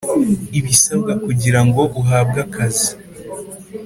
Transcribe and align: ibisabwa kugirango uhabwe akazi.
ibisabwa 0.59 1.11
kugirango 1.25 1.81
uhabwe 2.01 2.37
akazi. 2.45 2.89